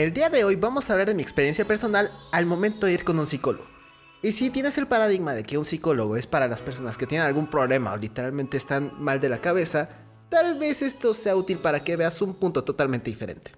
[0.00, 3.04] El día de hoy vamos a hablar de mi experiencia personal al momento de ir
[3.04, 3.66] con un psicólogo.
[4.22, 7.26] Y si tienes el paradigma de que un psicólogo es para las personas que tienen
[7.26, 9.90] algún problema o literalmente están mal de la cabeza,
[10.30, 13.52] tal vez esto sea útil para que veas un punto totalmente diferente.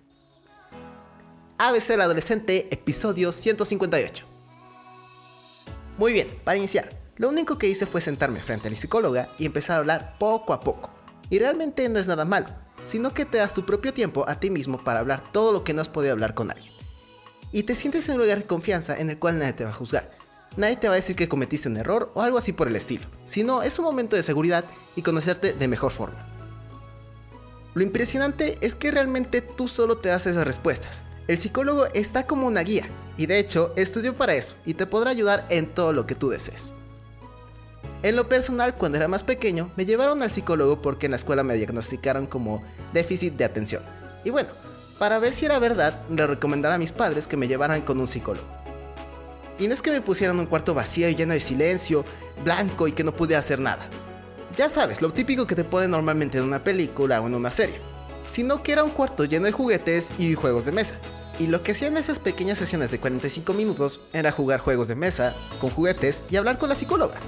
[1.58, 4.24] ABC el adolescente, episodio 158.
[5.96, 6.88] Muy bien, para iniciar,
[7.18, 10.54] lo único que hice fue sentarme frente a la psicóloga y empezar a hablar poco
[10.54, 10.90] a poco.
[11.30, 12.48] Y realmente no es nada malo,
[12.82, 15.74] sino que te das tu propio tiempo a ti mismo para hablar todo lo que
[15.74, 16.72] no has podido hablar con alguien.
[17.52, 19.74] Y te sientes en un lugar de confianza en el cual nadie te va a
[19.74, 20.10] juzgar.
[20.56, 23.06] Nadie te va a decir que cometiste un error o algo así por el estilo,
[23.24, 24.64] sino es un momento de seguridad
[24.96, 26.26] y conocerte de mejor forma.
[27.74, 31.06] Lo impresionante es que realmente tú solo te das esas respuestas.
[31.26, 35.10] El psicólogo está como una guía, y de hecho estudió para eso y te podrá
[35.10, 36.74] ayudar en todo lo que tú desees.
[38.02, 41.44] En lo personal, cuando era más pequeño, me llevaron al psicólogo porque en la escuela
[41.44, 42.60] me diagnosticaron como
[42.92, 43.82] déficit de atención.
[44.24, 44.48] Y bueno,
[44.98, 48.08] para ver si era verdad, le recomendara a mis padres que me llevaran con un
[48.08, 48.46] psicólogo.
[49.56, 52.04] Y no es que me pusieran un cuarto vacío y lleno de silencio,
[52.44, 53.86] blanco y que no pude hacer nada.
[54.56, 57.80] Ya sabes, lo típico que te ponen normalmente en una película o en una serie.
[58.24, 60.96] Sino que era un cuarto lleno de juguetes y juegos de mesa.
[61.38, 65.36] Y lo que hacían esas pequeñas sesiones de 45 minutos era jugar juegos de mesa,
[65.60, 67.20] con juguetes y hablar con la psicóloga.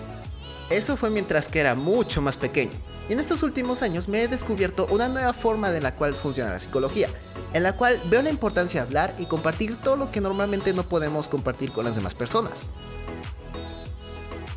[0.75, 2.73] Eso fue mientras que era mucho más pequeño.
[3.09, 6.51] Y en estos últimos años me he descubierto una nueva forma de la cual funciona
[6.51, 7.09] la psicología,
[7.53, 10.83] en la cual veo la importancia de hablar y compartir todo lo que normalmente no
[10.83, 12.67] podemos compartir con las demás personas.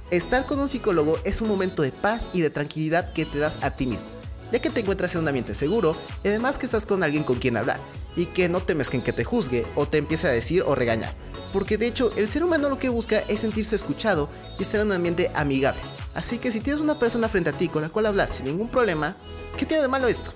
[0.10, 3.60] Estar con un psicólogo es un momento de paz y de tranquilidad que te das
[3.62, 4.08] a ti mismo,
[4.52, 7.36] ya que te encuentras en un ambiente seguro y además que estás con alguien con
[7.36, 7.80] quien hablar
[8.16, 11.14] y que no temes que te juzgue o te empiece a decir o regañar,
[11.54, 14.88] porque de hecho el ser humano lo que busca es sentirse escuchado y estar en
[14.88, 15.80] un ambiente amigable,
[16.18, 18.70] Así que si tienes una persona frente a ti con la cual hablar sin ningún
[18.70, 19.16] problema,
[19.56, 20.34] ¿qué tiene de malo esto?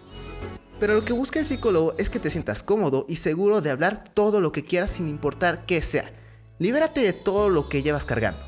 [0.79, 4.03] Pero lo que busca el psicólogo es que te sientas cómodo y seguro de hablar
[4.13, 6.13] todo lo que quieras sin importar qué sea.
[6.59, 8.39] Libérate de todo lo que llevas cargando.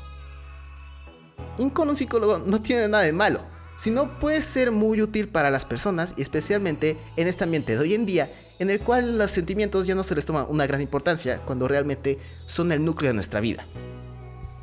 [1.58, 3.40] Ir con un psicólogo no tiene nada de malo,
[3.76, 7.94] sino puede ser muy útil para las personas y especialmente en este ambiente de hoy
[7.94, 11.38] en día en el cual los sentimientos ya no se les toma una gran importancia
[11.38, 13.66] cuando realmente son el núcleo de nuestra vida.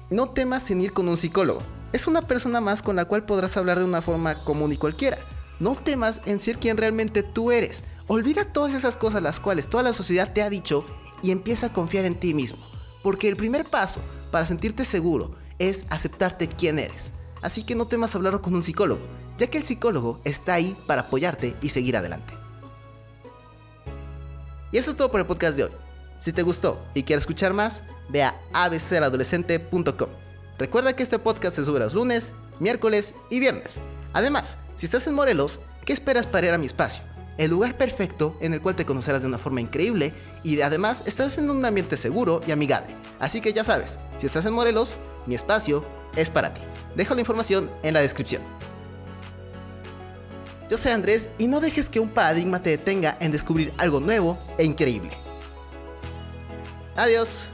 [0.10, 1.62] No temas en ir con un psicólogo,
[1.94, 5.18] es una persona más con la cual podrás hablar de una forma común y cualquiera.
[5.60, 7.84] No temas en ser quien realmente tú eres.
[8.08, 10.86] Olvida todas esas cosas las cuales toda la sociedad te ha dicho
[11.22, 12.60] y empieza a confiar en ti mismo.
[13.04, 17.14] Porque el primer paso para sentirte seguro es aceptarte quien eres.
[17.42, 19.02] Así que no temas hablar con un psicólogo,
[19.38, 22.34] ya que el psicólogo está ahí para apoyarte y seguir adelante.
[24.72, 25.72] Y eso es todo por el podcast de hoy.
[26.18, 30.31] Si te gustó y quieres escuchar más, ve a abceradolescente.com.
[30.62, 33.82] Recuerda que este podcast se sube los lunes, miércoles y viernes.
[34.14, 37.04] Además, si estás en Morelos, ¿qué esperas para ir a mi espacio?
[37.40, 40.14] El lugar perfecto en el cual te conocerás de una forma increíble
[40.44, 42.96] y además estarás en un ambiente seguro y amigable.
[43.18, 45.84] Así que ya sabes, si estás en Morelos, mi espacio
[46.16, 46.62] es para ti.
[46.96, 48.44] Dejo la información en la descripción.
[50.70, 54.38] Yo soy Andrés y no dejes que un paradigma te detenga en descubrir algo nuevo
[54.60, 55.10] e increíble.
[56.96, 57.50] Adiós.